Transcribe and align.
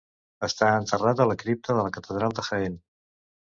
Està 0.47 0.69
enterrat 0.77 1.21
a 1.21 1.29
la 1.33 1.37
cripta 1.43 1.77
de 1.77 1.87
la 1.91 1.95
Catedral 2.01 2.37
de 2.41 2.51
Jaén. 2.51 2.83